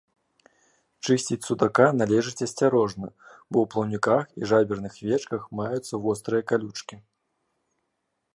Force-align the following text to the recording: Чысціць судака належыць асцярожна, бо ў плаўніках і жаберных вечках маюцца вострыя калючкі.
Чысціць 1.05 1.43
судака 1.49 1.85
належыць 1.99 2.45
асцярожна, 2.47 3.07
бо 3.51 3.57
ў 3.65 3.71
плаўніках 3.75 4.23
і 4.41 4.53
жаберных 4.53 4.93
вечках 5.11 5.41
маюцца 5.61 5.93
вострыя 6.09 6.43
калючкі. 6.55 6.95